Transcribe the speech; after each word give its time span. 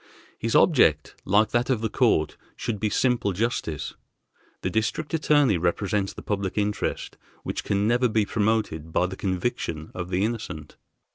His 0.39 0.55
object, 0.55 1.13
like 1.25 1.49
that 1.51 1.69
of 1.69 1.81
the 1.81 1.87
court, 1.87 2.35
should 2.55 2.79
be 2.79 2.89
simple 2.89 3.33
justice. 3.33 3.93
The 4.63 4.71
District 4.71 5.13
Attorney 5.13 5.59
represents 5.59 6.11
the 6.11 6.23
public 6.23 6.57
interest 6.57 7.17
which 7.43 7.63
can 7.63 7.87
never 7.87 8.09
be 8.09 8.25
promoted 8.25 8.91
by 8.91 9.05
the 9.05 9.15
conviction 9.15 9.91
of 9.93 10.09
the 10.09 10.25
innocent. 10.25 10.75